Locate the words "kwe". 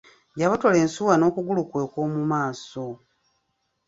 1.69-1.79